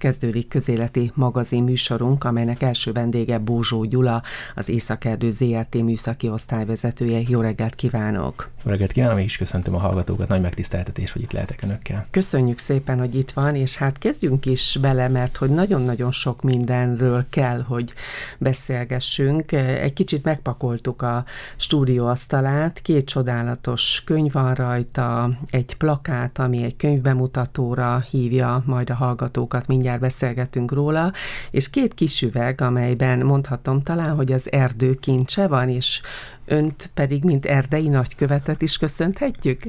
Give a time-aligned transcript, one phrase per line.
[0.00, 4.22] kezdődik közéleti magazin műsorunk, amelynek első vendége Bózsó Gyula,
[4.54, 7.20] az Északerdő ZRT műszaki osztályvezetője.
[7.28, 8.50] Jó reggelt kívánok!
[8.64, 12.06] Jó reggelt kívánok, és köszöntöm a hallgatókat, nagy megtiszteltetés, hogy itt lehetek önökkel.
[12.10, 17.24] Köszönjük szépen, hogy itt van, és hát kezdjünk is bele, mert hogy nagyon-nagyon sok mindenről
[17.28, 17.92] kell, hogy
[18.38, 19.52] beszélgessünk.
[19.52, 21.24] Egy kicsit megpakoltuk a
[21.56, 29.66] stúdióasztalát, két csodálatos könyv van rajta, egy plakát, ami egy könyvbemutatóra hívja majd a hallgatókat,
[29.66, 31.12] mindjárt beszélgetünk róla,
[31.50, 36.00] és két kis üveg, amelyben mondhatom talán, hogy az erdő kincse van, és
[36.44, 39.62] önt pedig, mint erdei nagykövetet is köszönhetjük?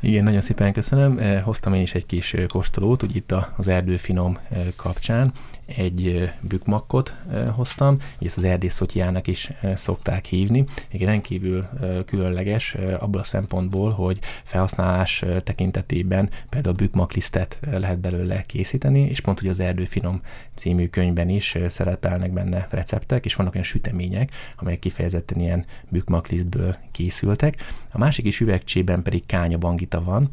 [0.00, 1.18] Igen, nagyon szépen köszönöm.
[1.18, 5.32] Eh, hoztam én is egy kis eh, kóstolót, úgy itt az erdőfinom eh, kapcsán
[5.66, 7.14] egy bükmakkot
[7.54, 10.64] hoztam, így ezt az erdészotjának is szokták hívni.
[10.88, 11.68] Egy rendkívül
[12.06, 19.48] különleges abból a szempontból, hogy felhasználás tekintetében például bükmaklisztet lehet belőle készíteni, és pont hogy
[19.48, 20.20] az Erdőfinom
[20.54, 27.62] című könyvben is szerepelnek benne receptek, és vannak olyan sütemények, amelyek kifejezetten ilyen bükmaklisztből készültek.
[27.92, 30.28] A másik is üvegcsében pedig kányabangita van,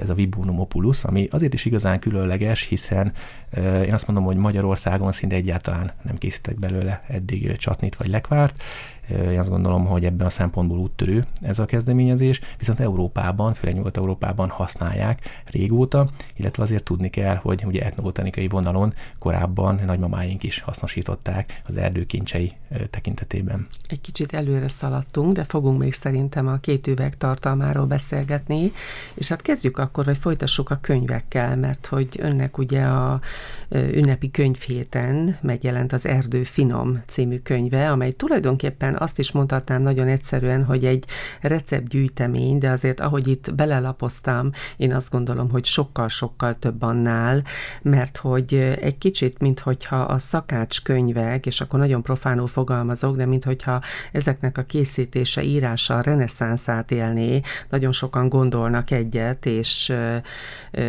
[0.00, 3.12] ez a Vibonum opulus, ami azért is igazán különleges, hiszen
[3.56, 8.62] én azt mondom, hogy Magyarországon szinte egyáltalán nem készítek belőle eddig csatnit vagy lekvárt,
[9.10, 14.48] én azt gondolom, hogy ebben a szempontból úttörő ez a kezdeményezés, viszont Európában, főleg Nyugat-Európában
[14.48, 21.76] használják régóta, illetve azért tudni kell, hogy ugye etnobotanikai vonalon korábban nagymamáink is hasznosították az
[21.76, 22.52] erdőkincsei
[22.90, 23.66] tekintetében.
[23.86, 28.72] Egy kicsit előre szaladtunk, de fogunk még szerintem a két üveg tartalmáról beszélgetni,
[29.14, 33.20] és hát kezdjük akkor, hogy folytassuk a könyvekkel, mert hogy önnek ugye a
[33.68, 40.64] ünnepi könyvhéten megjelent az Erdő Finom című könyve, amely tulajdonképpen azt is mondhatnám nagyon egyszerűen,
[40.64, 41.04] hogy egy
[41.40, 47.42] receptgyűjtemény, de azért ahogy itt belelapoztam, én azt gondolom, hogy sokkal-sokkal több annál,
[47.82, 53.82] mert hogy egy kicsit, minthogyha a szakács könyvek, és akkor nagyon profánul fogalmazok, de minthogyha
[54.12, 59.94] ezeknek a készítése, írása a reneszánszát élné, nagyon sokan gondolnak egyet, és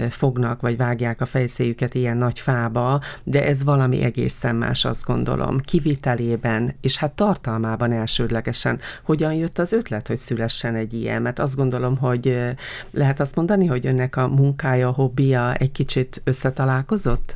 [0.09, 5.59] fognak, vagy vágják a fejszéjüket ilyen nagy fába, de ez valami egészen más, azt gondolom,
[5.59, 8.79] kivitelében, és hát tartalmában elsődlegesen.
[9.03, 11.21] Hogyan jött az ötlet, hogy szülessen egy ilyen?
[11.21, 12.37] Mert azt gondolom, hogy
[12.91, 17.33] lehet azt mondani, hogy önnek a munkája, a hobbija egy kicsit összetalálkozott?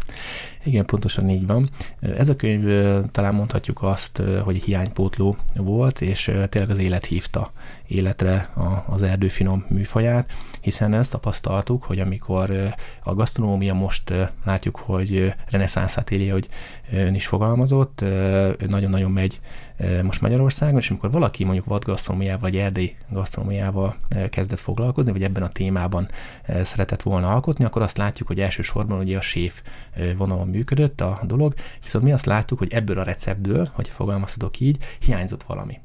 [0.64, 1.70] Igen, pontosan így van.
[2.18, 7.52] Ez a könyv talán mondhatjuk azt, hogy hiánypótló volt, és tényleg az élet hívta
[7.88, 8.50] életre
[8.88, 10.32] az erdőfinom műfaját,
[10.62, 14.14] hiszen ezt tapasztaltuk, hogy amikor a gasztronómia most
[14.46, 16.48] látjuk, hogy reneszánszát éli, hogy
[16.92, 18.04] ön is fogalmazott,
[18.68, 19.40] nagyon-nagyon megy
[20.04, 23.96] most Magyarországon, és amikor valaki mondjuk vadgasztronómiával vagy erdei gasztronómiával
[24.30, 26.08] kezdett foglalkozni, vagy ebben a témában
[26.62, 29.62] szeretett volna alkotni, akkor azt látjuk, hogy elsősorban ugye a séf
[30.18, 34.78] vonalon működött a dolog, viszont mi azt láttuk, hogy ebből a receptből, hogy fogalmazhatok így,
[35.00, 35.80] hiányzott valami.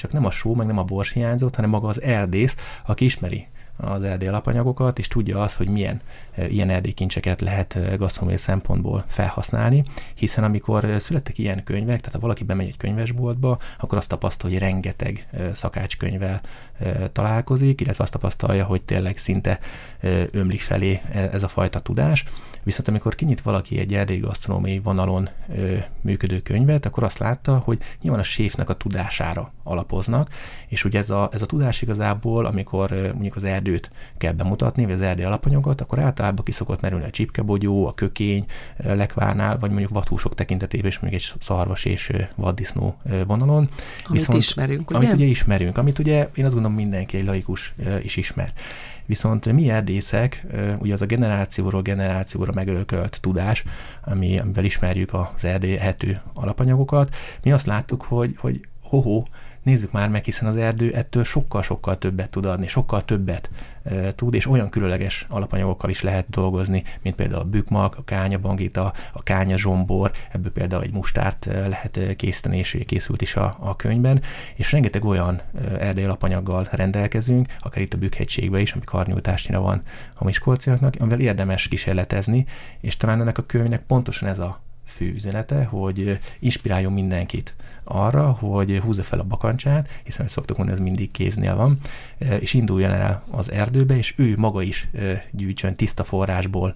[0.00, 2.56] Csak nem a só, meg nem a bors hiányzott, hanem maga az erdész,
[2.86, 3.46] aki ismeri
[3.80, 6.00] az erdély alapanyagokat, és tudja azt, hogy milyen
[6.34, 12.12] e, ilyen erdélykincseket lehet e, gasztronómiai szempontból felhasználni, hiszen amikor e, születtek ilyen könyvek, tehát
[12.12, 16.40] ha valaki bemegy egy könyvesboltba, akkor azt tapasztalja, hogy rengeteg szakácskönyvvel
[17.12, 19.58] találkozik, illetve azt tapasztalja, hogy tényleg szinte
[20.30, 22.24] ömlik felé ez a fajta tudás.
[22.62, 27.78] Viszont amikor kinyit valaki egy erdélyi gasztronómiai vonalon ö, működő könyvet, akkor azt látta, hogy
[28.02, 30.28] nyilván a séfnek a tudására alapoznak,
[30.68, 34.84] és ugye ez a, ez a tudás igazából, amikor ö, mondjuk az erdőt kell bemutatni,
[34.84, 38.44] vagy az erdő alapanyagot, akkor általában kiszokott merülni a csipkebogyó, a kökény
[38.76, 43.56] lekvárnál, vagy mondjuk vathúsok tekintetében is mondjuk egy szarvas és vaddisznó vonalon.
[43.56, 44.98] Amit Viszont, ismerünk, ugye?
[44.98, 48.52] Amit ugye ismerünk, amit ugye én azt gondolom mindenki egy laikus is ismer.
[49.06, 50.46] Viszont mi erdészek,
[50.78, 53.64] ugye az a generációról generációra megörökölt tudás,
[54.04, 59.22] ami, amivel ismerjük az erdélyhető alapanyagokat, mi azt láttuk, hogy, hogy hoho,
[59.62, 63.50] nézzük már meg, hiszen az erdő ettől sokkal-sokkal többet tud adni, sokkal többet
[63.82, 68.92] e, tud, és olyan különleges alapanyagokkal is lehet dolgozni, mint például a bükmak, a kányabangita,
[69.12, 74.22] a kánya zsombor, ebből például egy mustárt lehet készíteni, és készült is a, a könyvben,
[74.54, 75.40] és rengeteg olyan
[75.78, 79.82] erdei alapanyaggal rendelkezünk, akár itt a Bükkhegységben is, ami karnyújtásnyira van
[80.14, 82.44] a miskolciaknak, amivel érdemes kísérletezni,
[82.80, 87.54] és talán ennek a könyvnek pontosan ez a fő üzenete, hogy inspiráljon mindenkit
[87.84, 91.78] arra, hogy húzza fel a bakancsát, hiszen, hogy szoktuk mondani, ez mindig kéznél van,
[92.40, 94.88] és induljon el az erdőbe, és ő maga is
[95.30, 96.74] gyűjtsön tiszta forrásból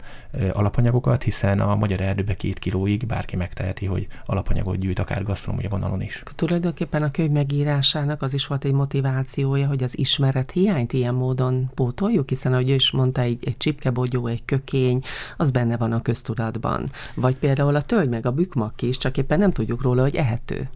[0.53, 6.03] alapanyagokat, hiszen a magyar erdőbe két kilóig bárki megteheti, hogy alapanyagot gyűjt, akár gasztronómia vonalon
[6.03, 6.23] is.
[6.35, 11.71] Tulajdonképpen a könyv megírásának az is volt egy motivációja, hogy az ismeret hiányt ilyen módon
[11.75, 15.03] pótoljuk, hiszen ahogy ő is mondta, egy, egy csipkebogyó, egy kökény,
[15.37, 16.91] az benne van a köztudatban.
[17.15, 20.69] Vagy például a tölgy meg a bükmak is, csak éppen nem tudjuk róla, hogy ehető.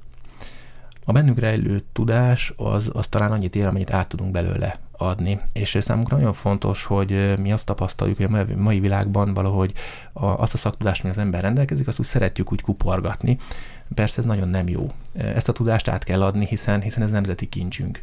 [1.08, 5.40] A bennünk rejlő tudás az, az talán annyit ér, amennyit át tudunk belőle adni.
[5.52, 9.72] És számunkra nagyon fontos, hogy mi azt tapasztaljuk, hogy a mai világban valahogy
[10.12, 13.36] azt a szaktudást, ami az ember rendelkezik, azt úgy szeretjük úgy kuporgatni.
[13.94, 14.86] Persze ez nagyon nem jó.
[15.14, 18.02] Ezt a tudást át kell adni, hiszen, hiszen ez nemzeti kincsünk.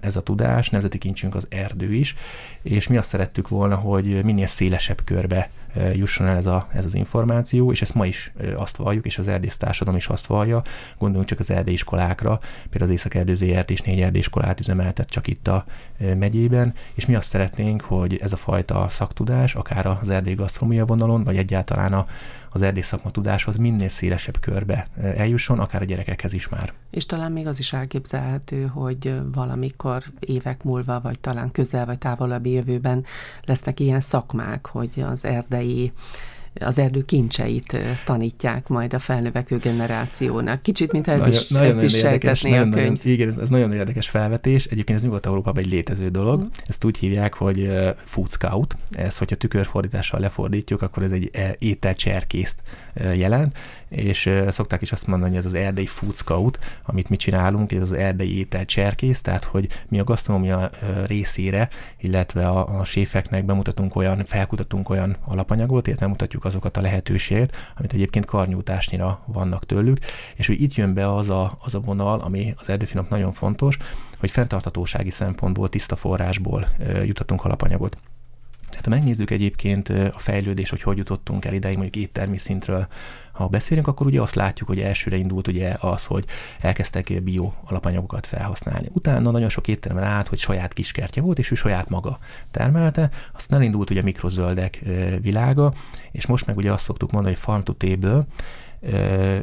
[0.00, 2.14] Ez a tudás, nemzeti kincsünk az erdő is,
[2.62, 5.50] és mi azt szerettük volna, hogy minél szélesebb körbe
[5.94, 9.28] jusson el ez, a, ez az információ, és ezt ma is azt valljuk, és az
[9.28, 10.62] erdész társadalom is azt vallja,
[10.98, 12.38] gondoljunk csak az erdélyiskolákra,
[12.70, 15.64] például az Észak-Erdő is négy erdélyiskolát üzemeltet csak itt a
[15.98, 21.24] megyében, és mi azt szeretnénk, hogy ez a fajta szaktudás, akár az erdély gasztronómia vonalon,
[21.24, 22.04] vagy egyáltalán
[22.50, 24.86] az erdész szakma tudáshoz minél szélesebb körbe
[25.16, 26.72] eljusson, akár a gyerekekhez is már.
[26.90, 32.50] És talán még az is elképzelhető, hogy valamikor évek múlva, vagy talán közel vagy távolabbi
[32.50, 33.04] jövőben
[33.44, 35.92] lesznek ilyen szakmák, hogy az erdei
[36.60, 40.62] az erdő kincseit tanítják majd a felnövekvő generációnak.
[40.62, 42.74] Kicsit, mint ez nagyon, is, nagyon, ezt is érdekes, nagyon, a könyv.
[42.74, 44.64] Nagyon, igen, ez, ez nagyon érdekes felvetés.
[44.64, 46.42] Egyébként ez Nyugat-Európában egy létező dolog.
[46.42, 46.46] Mm.
[46.66, 47.70] Ezt úgy hívják, hogy
[48.04, 48.76] food scout.
[48.90, 52.62] Ez, hogyha tükörfordítással lefordítjuk, akkor ez egy ételcserkészt
[53.14, 53.56] jelent,
[53.92, 57.82] és szokták is azt mondani, hogy ez az erdei food scout, amit mi csinálunk, ez
[57.82, 60.70] az erdei ételcserkész, tehát hogy mi a gasztronómia
[61.06, 61.68] részére,
[62.00, 67.92] illetve a, a séfeknek bemutatunk olyan, felkutatunk olyan alapanyagot, illetve mutatjuk azokat a lehetőséget, amit
[67.92, 69.98] egyébként karnyújtásnyira vannak tőlük,
[70.34, 73.76] és hogy itt jön be az a, az a vonal, ami az erdőfinak nagyon fontos,
[74.18, 76.66] hogy fenntartatósági szempontból, tiszta forrásból
[77.04, 77.96] jutatunk alapanyagot.
[78.82, 82.86] Tehát ha megnézzük egyébként a fejlődés, hogy hogy jutottunk el ideig mondjuk éttermi szintről,
[83.32, 86.24] ha beszélünk, akkor ugye azt látjuk, hogy elsőre indult ugye az, hogy
[86.60, 88.88] elkezdtek bio alapanyagokat felhasználni.
[88.92, 92.18] Utána nagyon sok étterem át, hogy saját kiskertje volt, és ő saját maga
[92.50, 93.10] termelte.
[93.34, 94.82] Aztán elindult ugye a mikrozöldek
[95.20, 95.72] világa,
[96.10, 98.26] és most meg ugye azt szoktuk mondani, hogy farm to table,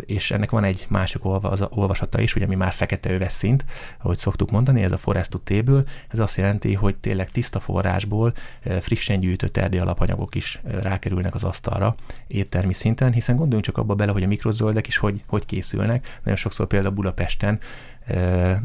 [0.06, 1.26] és ennek van egy másik
[1.70, 3.66] olvasata is, ugye ami már fekete öves szint,
[4.02, 8.34] ahogy szoktuk mondani, ez a forest to table, ez azt jelenti, hogy tényleg tiszta forrásból
[8.80, 11.96] frissen gyűjtött erdély alapanyagok is rákerülnek az asztalra
[12.28, 16.20] éttermi szinten, hiszen gondoljunk csak abba bele, hogy a mikrozöldek is hogy, hogy készülnek.
[16.24, 17.60] Nagyon sokszor például Budapesten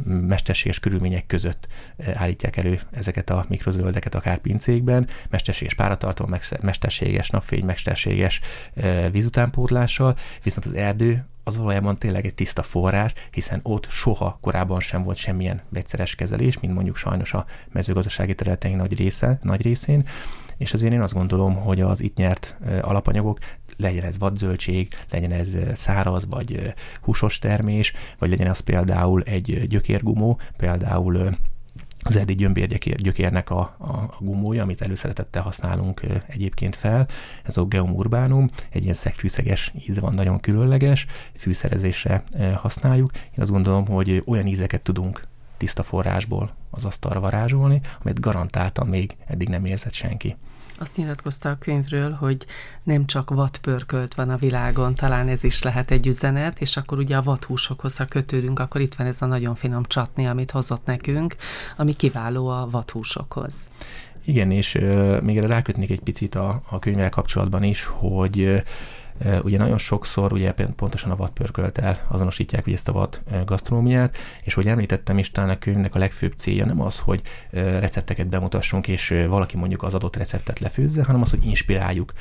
[0.04, 1.68] mesterséges körülmények között
[2.14, 8.40] állítják elő ezeket a mikrozöldeket akár pincékben, mesterséges páratartalom, mesterséges napfény, mesterséges
[9.10, 15.02] vízutánpótlással, viszont az erdő az valójában tényleg egy tiszta forrás, hiszen ott soha korábban sem
[15.02, 20.08] volt semmilyen vegyszeres kezelés, mint mondjuk sajnos a mezőgazdasági területeink nagy, része, nagy részén,
[20.56, 23.38] és azért én azt gondolom, hogy az itt nyert alapanyagok,
[23.76, 30.40] legyen ez vadzöldség, legyen ez száraz vagy húsos termés, vagy legyen az például egy gyökérgumó,
[30.56, 31.36] például
[32.04, 32.66] az erdély gyömbér
[32.96, 37.08] gyökérnek a, a, a gumója, amit előszeretettel használunk egyébként fel.
[37.44, 41.06] Ez a Geum urbanum, egy ilyen szegfűszeges íze van, nagyon különleges,
[41.36, 42.24] fűszerezésre
[42.54, 43.10] használjuk.
[43.14, 49.16] Én azt gondolom, hogy olyan ízeket tudunk tiszta forrásból az asztalra varázsolni, amit garantáltan még
[49.26, 50.36] eddig nem érzett senki.
[50.78, 52.46] Azt nyilatkozta a könyvről, hogy
[52.82, 57.16] nem csak vadpörkölt van a világon, talán ez is lehet egy üzenet, és akkor ugye
[57.16, 61.36] a vadhúsokhoz, ha kötődünk, akkor itt van ez a nagyon finom csatni, amit hozott nekünk,
[61.76, 63.68] ami kiváló a vadhúsokhoz.
[64.24, 68.62] Igen, és euh, még erre rákötnék egy picit a, a könyvvel kapcsolatban is, hogy
[69.42, 74.66] Ugye nagyon sokszor ugye pontosan a vadpörköltel azonosítják ugye ezt a vad gasztronómiát, és hogy
[74.66, 79.56] említettem is, talán a könyvnek a legfőbb célja nem az, hogy recepteket bemutassunk, és valaki
[79.56, 82.12] mondjuk az adott receptet lefőzze, hanem az, hogy inspiráljuk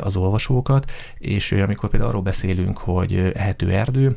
[0.00, 4.16] az olvasókat, és amikor például arról beszélünk, hogy ehető erdő,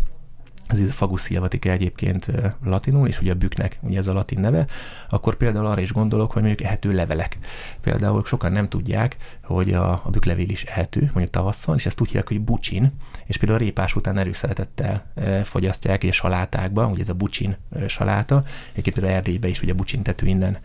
[0.67, 2.31] ez a fagus szilvatika egyébként
[2.63, 4.65] latinul, és ugye a büknek ugye ez a latin neve,
[5.10, 7.38] akkor például arra is gondolok, hogy mondjuk ehető levelek.
[7.81, 12.07] Például sokan nem tudják, hogy a, a büklevél is ehető, mondjuk tavasszal, és ezt úgy
[12.07, 12.91] hívják, hogy bucsin,
[13.25, 15.12] és például a répás után erőszeretettel
[15.43, 17.57] fogyasztják, és salátákba, ugye ez a bucsin
[17.88, 20.57] saláta, egyébként például Erdélyben is ugye bucsin tető innen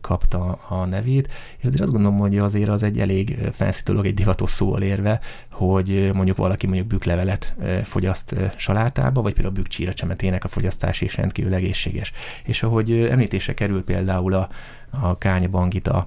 [0.00, 4.50] kapta a nevét, és azért azt gondolom, hogy azért az egy elég felszítő egy divatos
[4.50, 10.48] szóval érve, hogy mondjuk valaki mondjuk büklevelet fogyaszt salátába, vagy például a bükcsíra csemetének a
[10.48, 12.12] fogyasztás is rendkívül egészséges.
[12.44, 14.48] És ahogy említése kerül például a,
[15.02, 16.06] a kánya, bangita,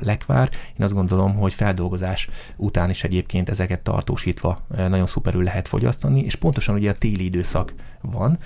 [0.00, 0.50] lekvár.
[0.78, 6.34] Én azt gondolom, hogy feldolgozás után is egyébként ezeket tartósítva nagyon szuperül lehet fogyasztani, és
[6.34, 8.38] pontosan ugye a téli időszak van,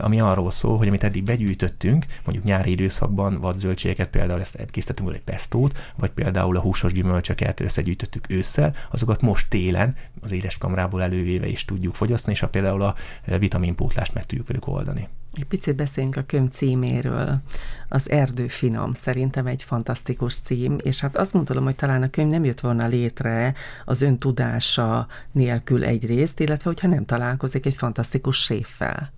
[0.00, 5.14] ami arról szól, hogy amit eddig begyűjtöttünk, mondjuk nyári időszakban vagy zöldségeket, például ezt készítettünk
[5.14, 11.02] egy pestót, vagy például a húsos gyümölcsöket összegyűjtöttük ősszel, azokat most télen az éles kamrából
[11.02, 12.94] elővéve is tudjuk fogyasztani, és a például a
[13.38, 15.08] vitaminpótlást meg tudjuk velük oldani.
[15.34, 17.40] Egy picit beszéljünk a könyv címéről.
[17.88, 22.30] Az Erdő Finom szerintem egy fantasztikus cím, és hát azt gondolom, hogy talán a könyv
[22.30, 28.42] nem jött volna létre az ön tudása nélkül egyrészt, illetve hogyha nem találkozik egy fantasztikus
[28.42, 29.12] séffel.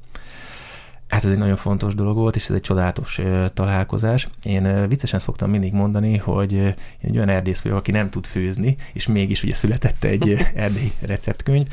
[1.09, 3.21] Hát ez egy nagyon fontos dolog volt, és ez egy csodálatos
[3.55, 4.29] találkozás.
[4.43, 8.77] Én viccesen szoktam mindig mondani, hogy én egy olyan erdész vagyok, aki nem tud főzni,
[8.93, 11.67] és mégis ugye született egy erdélyi receptkönyv,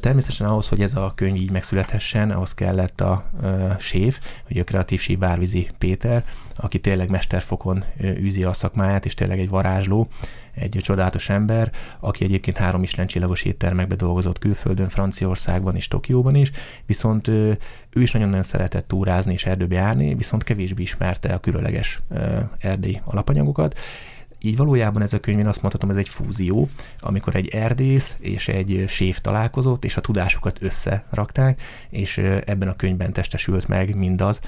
[0.00, 3.30] Természetesen ahhoz, hogy ez a könyv így megszülethessen, ahhoz kellett a
[3.78, 4.18] séf,
[4.50, 6.24] ugye a kreatív sív Bárvizi Péter,
[6.56, 10.08] aki tényleg mesterfokon űzi a szakmáját, és tényleg egy varázsló,
[10.54, 16.50] egy csodálatos ember, aki egyébként három islencsillagos éttermekbe dolgozott külföldön, Franciaországban és Tokióban is,
[16.86, 17.58] viszont ő
[17.92, 22.02] is nagyon-nagyon szeretett túrázni és erdőbe járni, viszont kevésbé ismerte a különleges
[22.58, 23.78] erdélyi alapanyagokat,
[24.44, 28.48] így valójában ez a könyv, én azt mondhatom, ez egy fúzió, amikor egy erdész és
[28.48, 34.40] egy séf találkozott, és a tudásukat összerakták, és ebben a könyvben testesült meg mindaz,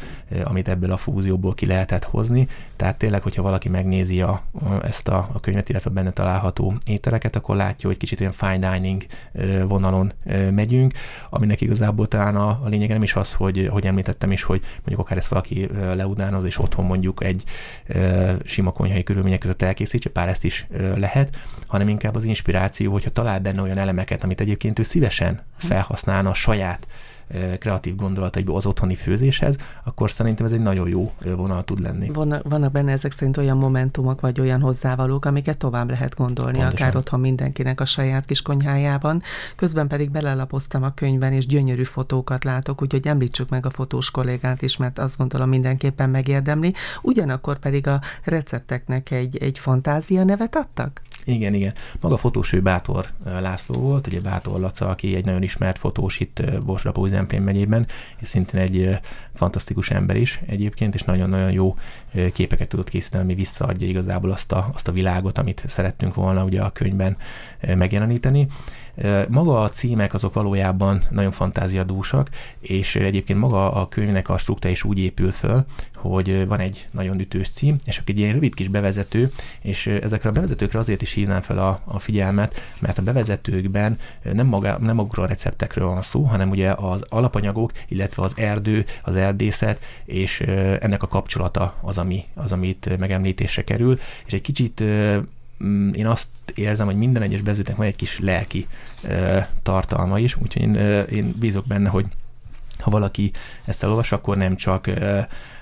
[0.44, 2.46] amit ebből a fúzióból ki lehetett hozni.
[2.76, 4.42] Tehát tényleg, hogyha valaki megnézi a,
[4.82, 9.06] ezt a, a könyvet, illetve benne található ételeket, akkor látja, hogy kicsit olyan fine dining
[9.68, 10.12] vonalon
[10.50, 10.92] megyünk,
[11.30, 14.98] aminek igazából talán a, a lényege nem is az, hogy, hogy említettem is, hogy mondjuk
[14.98, 17.44] akár ezt valaki leudánoz, és otthon mondjuk egy
[18.44, 20.66] sima konyhai körülmények között elkészít, elkészítse, pár ezt is
[20.96, 26.30] lehet, hanem inkább az inspiráció, hogyha talál benne olyan elemeket, amit egyébként ő szívesen felhasználna
[26.30, 26.86] a saját
[27.58, 32.08] kreatív gondolataiból az otthoni főzéshez, akkor szerintem ez egy nagyon jó vonal tud lenni.
[32.12, 36.86] Vannak, vannak benne ezek szerint olyan momentumok, vagy olyan hozzávalók, amiket tovább lehet gondolni, Pontosan.
[36.86, 39.22] akár otthon mindenkinek a saját kis konyhájában.
[39.56, 44.62] Közben pedig belelapoztam a könyvben, és gyönyörű fotókat látok, úgyhogy említsük meg a fotós kollégát
[44.62, 46.74] is, mert azt gondolom mindenképpen megérdemli.
[47.02, 51.00] Ugyanakkor pedig a recepteknek egy, egy fantázia nevet adtak?
[51.26, 51.72] Igen, igen.
[52.00, 56.42] Maga fotós ő Bátor László volt, ugye Bátor Laca, aki egy nagyon ismert fotós itt
[56.64, 57.86] Borsrapó Zemplén megyében,
[58.20, 58.98] és szintén egy
[59.34, 61.76] fantasztikus ember is egyébként, és nagyon-nagyon jó
[62.32, 66.62] képeket tudott készíteni, ami visszaadja igazából azt a, azt a világot, amit szerettünk volna ugye
[66.62, 67.16] a könyvben
[67.60, 68.46] megjeleníteni.
[69.28, 72.28] Maga a címek azok valójában nagyon fantáziadúsak,
[72.60, 77.20] és egyébként maga a könyvnek a struktúra is úgy épül föl, hogy van egy nagyon
[77.20, 79.30] ütős cím, és egy ilyen rövid kis bevezető,
[79.60, 83.98] és ezekre a bevezetőkre azért is hívnám fel a, a figyelmet, mert a bevezetőkben
[84.32, 88.84] nem, maga, nem magukról a receptekről van szó, hanem ugye az alapanyagok, illetve az erdő,
[89.02, 90.40] az erdészet, és
[90.80, 94.84] ennek a kapcsolata az, ami, az amit megemlítésre kerül, és egy kicsit
[95.64, 98.66] Mm, én azt érzem, hogy minden egyes bezőtnek van egy kis lelki
[99.62, 100.74] tartalma is, úgyhogy én,
[101.10, 102.06] én bízok benne, hogy
[102.78, 103.30] ha valaki
[103.64, 104.90] ezt elolvas, akkor nem csak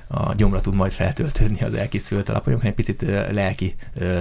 [0.06, 3.75] a gyomra tud majd feltöltődni az elkészült alapanyag, hanem picit lelki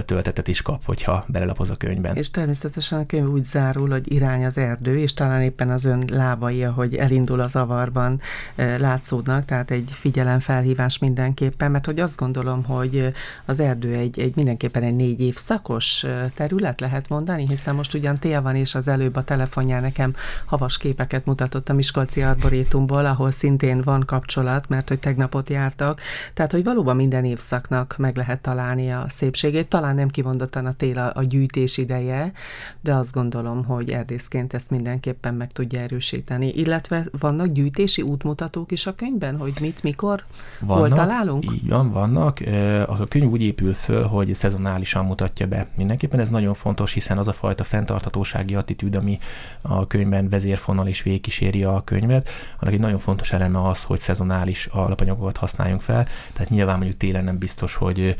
[0.04, 2.16] töltetet is kap, hogyha belelapoz a könyvben.
[2.16, 6.04] És természetesen a könyv úgy zárul, hogy irány az erdő, és talán éppen az ön
[6.12, 8.20] lábai, ahogy elindul az avarban,
[8.56, 13.12] látszódnak, tehát egy figyelemfelhívás mindenképpen, mert hogy azt gondolom, hogy
[13.44, 18.18] az erdő egy, egy mindenképpen egy négy év szakos terület lehet mondani, hiszen most ugyan
[18.18, 20.14] tél van, és az előbb a telefonján nekem
[20.44, 26.00] havas képeket mutatott a Miskolci Arborétumból, ahol szintén van kapcsolat, mert hogy tegnapot járt voltak.
[26.34, 29.68] Tehát, hogy valóban minden évszaknak meg lehet találni a szépségét.
[29.68, 32.32] Talán nem kimondottan a tél a, a gyűjtés ideje,
[32.80, 36.48] de azt gondolom, hogy erdészként ezt mindenképpen meg tudja erősíteni.
[36.48, 40.24] Illetve vannak gyűjtési útmutatók is a könyvben, hogy mit, mikor,
[40.60, 41.44] vannak, hol találunk?
[41.52, 42.38] Így van, vannak.
[42.86, 45.66] A könyv úgy épül föl, hogy szezonálisan mutatja be.
[45.76, 49.18] Mindenképpen ez nagyon fontos, hiszen az a fajta fenntarthatósági attitűd, ami
[49.62, 52.28] a könyvben vezérfonal és végkíséri a könyvet,
[52.60, 56.06] annak egy nagyon fontos eleme az, hogy szezonális alapanyagokat használ használjunk fel.
[56.32, 58.14] Tehát nyilván mondjuk télen nem biztos, hogy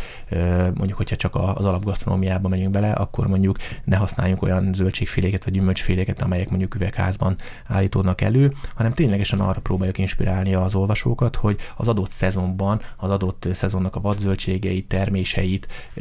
[0.74, 6.20] mondjuk, hogyha csak az alapgasztronómiába megyünk bele, akkor mondjuk ne használjunk olyan zöldségféléket vagy gyümölcsféléket,
[6.20, 7.36] amelyek mondjuk üvegházban
[7.66, 13.48] állítódnak elő, hanem ténylegesen arra próbáljuk inspirálni az olvasókat, hogy az adott szezonban, az adott
[13.52, 15.92] szezonnak a vadzöldségeit, terméseit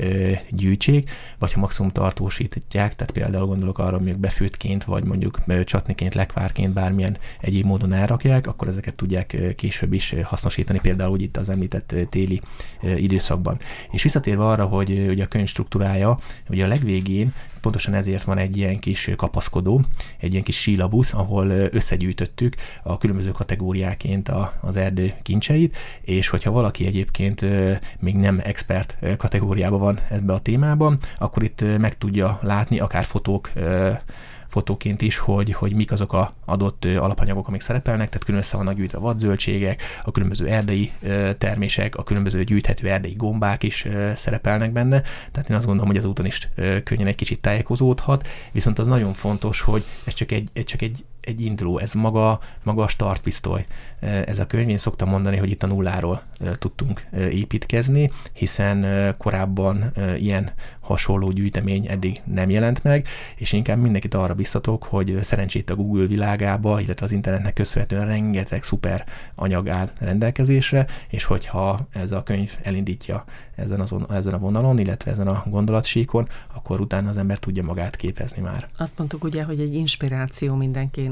[0.49, 6.73] gyűjtsék, vagy ha maximum tartósítják, tehát például gondolok arra, mondjuk befőttként, vagy mondjuk csatniként, lekvárként,
[6.73, 11.95] bármilyen egyéb módon elrakják, akkor ezeket tudják később is hasznosítani, például úgy itt az említett
[12.09, 12.41] téli
[12.81, 13.57] időszakban.
[13.91, 16.17] És visszatérve arra, hogy ugye a könyv struktúrája,
[16.49, 19.81] ugye a legvégén pontosan ezért van egy ilyen kis kapaszkodó,
[20.19, 26.51] egy ilyen kis sílabusz, ahol összegyűjtöttük a különböző kategóriáként a, az erdő kincseit, és hogyha
[26.51, 27.45] valaki egyébként
[27.99, 33.51] még nem expert kategóriában van ebbe a témában, akkor itt meg tudja látni akár fotók
[34.53, 38.75] fotóként is, hogy, hogy mik azok a adott alapanyagok, amik szerepelnek, tehát külön össze vannak
[38.75, 40.91] gyűjtve vadzöldségek, a különböző erdei
[41.37, 46.05] termések, a különböző gyűjthető erdei gombák is szerepelnek benne, tehát én azt gondolom, hogy az
[46.05, 46.49] úton is
[46.83, 51.41] könnyen egy kicsit tájékozódhat, viszont az nagyon fontos, hogy ez csak egy, csak egy egy
[51.41, 53.65] induló, ez maga, maga a startpisztoly.
[53.99, 56.21] Ez a könyv, én szoktam mondani, hogy itt a nulláról
[56.57, 58.85] tudtunk építkezni, hiszen
[59.17, 60.49] korábban ilyen
[60.79, 66.05] hasonló gyűjtemény eddig nem jelent meg, és inkább mindenkit arra biztatok, hogy szerencsét a Google
[66.05, 72.57] világába, illetve az internetnek köszönhetően rengeteg szuper anyag áll rendelkezésre, és hogyha ez a könyv
[72.61, 73.23] elindítja
[73.55, 77.95] ezen, azon, ezen a vonalon, illetve ezen a gondolatsíkon, akkor utána az ember tudja magát
[77.95, 78.69] képezni már.
[78.77, 80.55] Azt mondtuk ugye, hogy egy inspiráció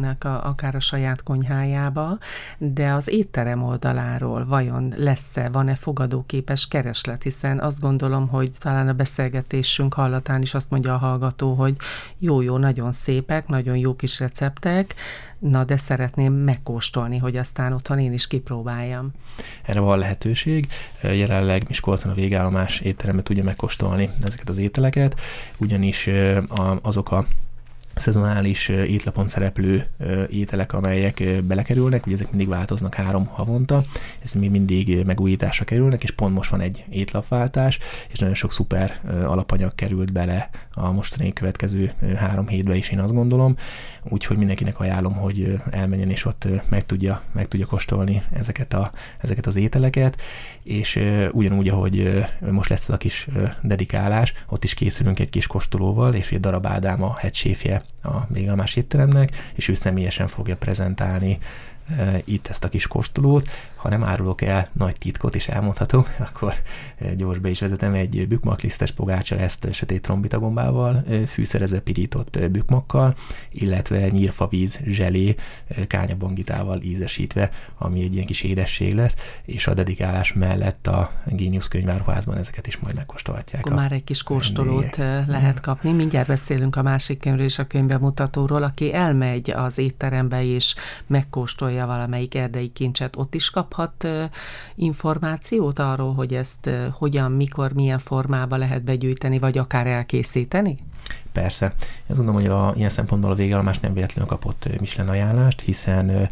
[0.01, 2.17] mindenkinek a, akár a saját konyhájába,
[2.58, 8.93] de az étterem oldaláról vajon lesz-e, van-e fogadóképes kereslet, hiszen azt gondolom, hogy talán a
[8.93, 11.75] beszélgetésünk hallatán is azt mondja a hallgató, hogy
[12.17, 14.96] jó-jó, nagyon szépek, nagyon jó kis receptek,
[15.39, 19.12] na de szeretném megkóstolni, hogy aztán otthon én is kipróbáljam.
[19.63, 20.67] Erre van lehetőség.
[21.01, 25.20] Jelenleg Miskolcon a végállomás étteremben tudja megkóstolni ezeket az ételeket,
[25.58, 26.10] ugyanis
[26.81, 27.25] azok a
[28.01, 29.86] szezonális étlapon szereplő
[30.29, 33.84] ételek, amelyek belekerülnek, ugye ezek mindig változnak három havonta,
[34.24, 37.79] ez még mindig megújításra kerülnek, és pont most van egy étlapváltás,
[38.12, 43.13] és nagyon sok szuper alapanyag került bele a mostani következő három hétbe is, én azt
[43.13, 43.55] gondolom,
[44.03, 49.46] úgyhogy mindenkinek ajánlom, hogy elmenjen és ott meg tudja, meg tudja kóstolni ezeket, a, ezeket
[49.46, 50.22] az ételeket,
[50.63, 51.00] és
[51.31, 53.27] ugyanúgy, ahogy most lesz az a kis
[53.62, 58.75] dedikálás, ott is készülünk egy kis kóstolóval, és egy darab Ádám a headséfje a végalmás
[58.75, 61.38] étteremnek, és ő személyesen fogja prezentálni
[62.24, 63.50] itt ezt a kis kóstolót,
[63.81, 66.53] ha nem árulok el nagy titkot és elmondhatom, akkor
[67.17, 73.15] gyors be is vezetem egy bükmaklisztes pogácsa ezt sötét trombitagombával, fűszerezve pirított bükmakkal,
[73.51, 75.35] illetve nyírfavíz zselé
[75.88, 82.38] kányabongitával ízesítve, ami egy ilyen kis édesség lesz, és a dedikálás mellett a Génius könyvárházban
[82.38, 83.65] ezeket is majd megkóstolhatják.
[83.65, 85.27] Akkor már egy kis kóstolót vendégek.
[85.27, 85.91] lehet kapni.
[85.91, 90.75] Mindjárt beszélünk a másik könyvről és a könyvbemutatóról, aki elmegy az étterembe és
[91.07, 94.32] megkóstolja valamelyik erdei kincset, ott is kap kaphat
[94.75, 100.78] információt arról, hogy ezt hogyan, mikor, milyen formában lehet begyűjteni, vagy akár elkészíteni?
[101.32, 101.74] Persze.
[102.10, 106.30] Én gondolom, hogy a, ilyen szempontból a végállomás nem véletlenül kapott Michelin ajánlást, hiszen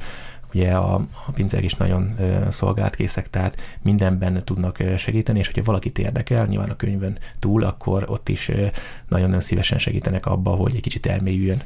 [0.53, 0.93] Ugye a,
[1.25, 2.15] a pincér is nagyon
[2.51, 8.05] szolgált készek, tehát mindenben tudnak segíteni, és hogyha valakit érdekel, nyilván a könyvön túl, akkor
[8.07, 8.51] ott is
[9.07, 11.61] nagyon-nagyon szívesen segítenek abba, hogy egy kicsit elmélyüljön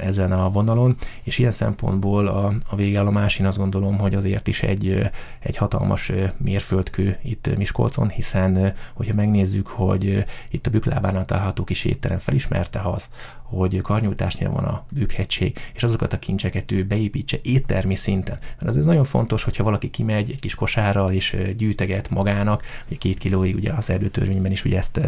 [0.00, 4.62] ezen a vonalon, és ilyen szempontból a, a végállomás, én azt gondolom, hogy azért is
[4.62, 11.84] egy, egy hatalmas mérföldkő itt Miskolcon, hiszen hogyha megnézzük, hogy itt a Büklábánál található kis
[11.84, 13.08] étterem felismerte az,
[13.42, 18.17] hogy karnyújtásnyira van a bükkhegység, és azokat a kincseket ő beépítse éttermi szinten.
[18.26, 23.18] Mert az nagyon fontos, hogyha valaki kimegy egy kis kosárral és gyűjteget magának, hogy két
[23.18, 25.00] kilóig ugye az erdőtörvényben is ugye ezt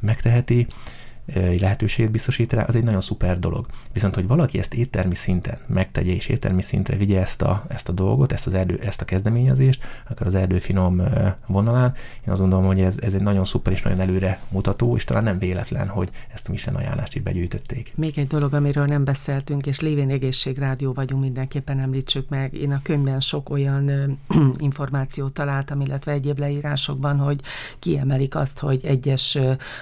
[0.00, 0.66] megteheti,
[1.34, 3.66] lehetőséget biztosít rá, az egy nagyon szuper dolog.
[3.92, 7.92] Viszont, hogy valaki ezt éttermi szinten megtegye, és éttermi szintre vigye ezt a, ezt a
[7.92, 11.02] dolgot, ezt, az erdő, ezt a kezdeményezést, akár az erdőfinom
[11.46, 11.94] vonalán,
[12.26, 15.22] én azt gondolom, hogy ez, ez egy nagyon szuper és nagyon előre mutató, és talán
[15.22, 17.92] nem véletlen, hogy ezt a Michelin ajánlást így begyűjtötték.
[17.96, 22.54] Még egy dolog, amiről nem beszéltünk, és lévén egészségrádió vagyunk, mindenképpen említsük meg.
[22.54, 24.18] Én a könyvben sok olyan
[24.58, 27.40] információt találtam, illetve egyéb leírásokban, hogy
[27.78, 29.38] kiemelik azt, hogy egyes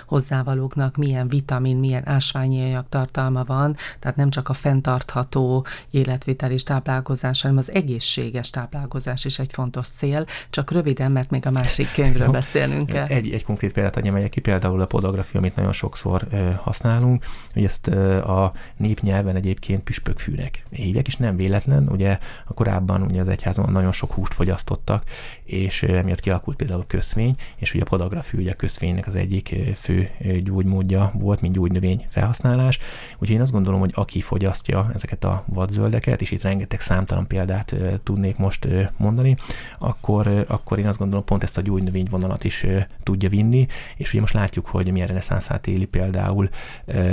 [0.06, 6.62] hozzávalóknak milyen vitamin, milyen ásványi anyag tartalma van, tehát nem csak a fenntartható életvitel és
[6.62, 11.92] táplálkozás, hanem az egészséges táplálkozás is egy fontos cél, csak röviden, mert még a másik
[11.92, 13.06] könyvről beszélnünk kell.
[13.06, 17.64] Egy, egy konkrét példát adjam ki, például a podografia, amit nagyon sokszor ö, használunk, hogy
[17.64, 23.28] ezt ö, a népnyelven egyébként püspökfűnek hívják, és nem véletlen, ugye a korábban ugye az
[23.28, 25.02] egyházon nagyon sok húst fogyasztottak,
[25.44, 29.54] és emiatt kialakult például a köszvény, és ugye a podografia ugye a köszvénynek az egyik
[29.74, 30.10] fő
[30.44, 32.78] gyógymódja volt, mint gyógynövény felhasználás.
[33.12, 37.74] Úgyhogy én azt gondolom, hogy aki fogyasztja ezeket a vadzöldeket, és itt rengeteg számtalan példát
[38.02, 39.36] tudnék most mondani,
[39.78, 42.66] akkor, akkor én azt gondolom, pont ezt a gyógynövény vonalat is
[43.02, 46.48] tudja vinni, és ugye most látjuk, hogy milyen reneszánszát éli például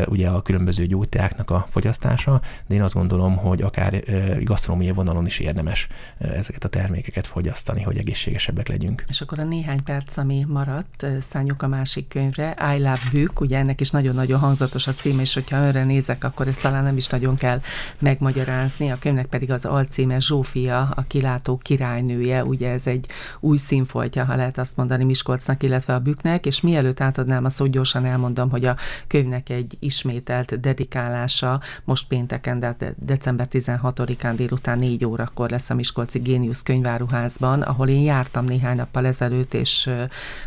[0.08, 4.04] ugye a különböző gyógyteáknak a fogyasztása, de én azt gondolom, hogy akár
[4.44, 9.04] gasztronómiai vonalon is érdemes ezeket a termékeket fogyasztani, hogy egészségesebbek legyünk.
[9.10, 13.58] És akkor a néhány perc, ami maradt, szálljuk a másik könyvre, I Love Bük, ugye
[13.58, 17.08] ennek is nagyon-nagyon hangzatos a cím, és hogyha önre nézek, akkor ezt talán nem is
[17.08, 17.62] nagyon kell
[18.00, 18.92] megmagyarázni.
[18.92, 23.08] A könyvnek pedig az alcíme Zsófia, a kilátó királynője, ugye ez egy
[23.40, 27.70] új színfoltja, ha lehet azt mondani Miskolcnak, illetve a Büknek, és mielőtt átadnám a szót,
[27.70, 28.76] gyorsan elmondom, hogy a
[29.08, 36.20] könyvnek egy ismételt dedikálása most pénteken, de december 16-án délután 4 órakor lesz a Miskolci
[36.20, 39.90] Génius könyváruházban, ahol én jártam néhány nappal ezelőtt, és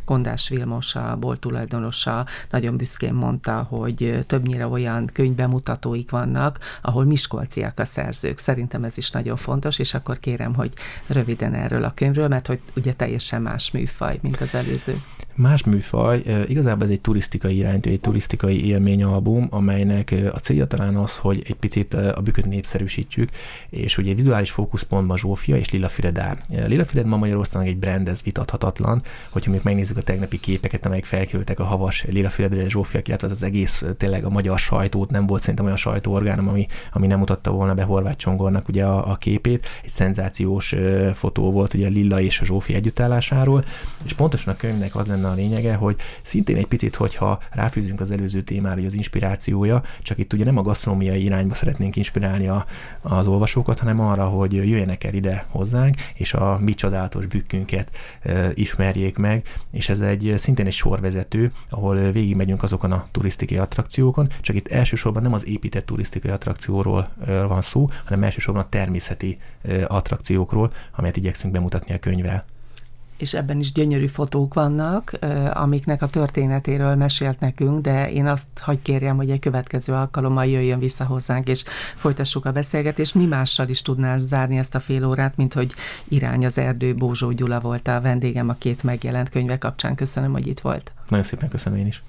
[0.04, 7.78] Kondás Vilmos, a bolt tulajdonosa nagyon büszkén mondta, hogy többnyire olyan könyvbemutatóik vannak, ahol miskolciak
[7.78, 8.38] a szerzők.
[8.38, 10.72] Szerintem ez is nagyon fontos, és akkor kérem, hogy
[11.06, 15.00] röviden erről a könyvről, mert hogy ugye teljesen más műfaj, mint az előző.
[15.36, 21.16] Más műfaj, igazából ez egy turisztikai iránytű, egy turisztikai élményalbum, amelynek a célja talán az,
[21.16, 23.30] hogy egy picit a büköt népszerűsítjük,
[23.70, 28.22] és ugye vizuális fókuszpontban Zsófia és Lila Füred Lila Füred ma Magyarországon egy brand, ez
[28.22, 33.28] vitathatatlan, hogyha még megnézzük a tegnapi képeket, amelyek felkültek a havas Lila Füredre, Zsófia, illetve
[33.28, 37.50] az egész tényleg a magyar sajtót, nem volt szerintem olyan sajtóorgánum, ami, ami nem mutatta
[37.50, 39.66] volna be Horváth Csongornak ugye a, a képét.
[39.82, 40.74] Egy szenzációs
[41.14, 43.64] fotó volt ugye Lilla és a Zsófia együttállásáról,
[44.04, 48.10] és pontosan a könyvnek az lenne a lényege, hogy szintén egy picit, hogyha ráfűzünk az
[48.10, 52.66] előző témára, hogy az inspirációja, csak itt ugye nem a gasztronómiai irányba szeretnénk inspirálni a,
[53.00, 58.50] az olvasókat, hanem arra, hogy jöjjenek el ide hozzánk, és a mi csodálatos bükkünket e,
[58.54, 64.56] ismerjék meg, és ez egy szintén egy sorvezető, ahol végigmegyünk azokon a turisztikai attrakciókon, csak
[64.56, 69.38] itt elsősorban nem az épített turisztikai attrakcióról van szó, hanem elsősorban a természeti
[69.86, 72.44] attrakciókról, amelyet igyekszünk bemutatni a könyvvel
[73.16, 75.18] és ebben is gyönyörű fotók vannak,
[75.52, 80.78] amiknek a történetéről mesélt nekünk, de én azt hagy kérjem, hogy egy következő alkalommal jöjjön
[80.78, 81.64] vissza hozzánk, és
[81.96, 83.14] folytassuk a beszélgetést.
[83.14, 85.74] Mi mással is tudnál zárni ezt a fél órát, mint hogy
[86.08, 89.94] Irány az erdő, Bózsó Gyula volt a vendégem a két megjelent könyve kapcsán.
[89.94, 90.92] Köszönöm, hogy itt volt.
[91.08, 92.02] Nagyon szépen köszönöm én is.